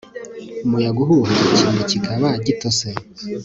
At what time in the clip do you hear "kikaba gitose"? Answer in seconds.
1.89-2.87